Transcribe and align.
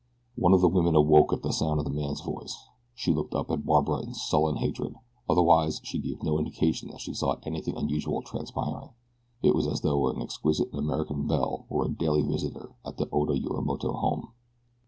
One 0.35 0.51
of 0.55 0.61
the 0.61 0.67
women 0.67 0.95
awoke 0.95 1.31
at 1.31 1.43
the 1.43 1.53
sound 1.53 1.77
of 1.79 1.85
the 1.85 1.91
man's 1.93 2.21
voice. 2.21 2.57
She 2.95 3.13
looked 3.13 3.35
up 3.35 3.51
at 3.51 3.67
Barbara 3.67 3.99
in 3.99 4.15
sullen 4.15 4.55
hatred 4.55 4.95
otherwise 5.29 5.79
she 5.83 5.99
gave 5.99 6.23
no 6.23 6.39
indication 6.39 6.89
that 6.89 7.01
she 7.01 7.13
saw 7.13 7.35
anything 7.43 7.77
unusual 7.77 8.23
transpiring. 8.23 8.89
It 9.43 9.53
was 9.53 9.67
as 9.67 9.81
though 9.81 10.07
an 10.07 10.19
exquisite 10.19 10.73
American 10.73 11.27
belle 11.27 11.67
were 11.69 11.85
a 11.85 11.89
daily 11.93 12.23
visitor 12.23 12.73
at 12.83 12.97
the 12.97 13.09
Oda 13.11 13.37
Yorimoto 13.37 13.93
home. 13.93 14.31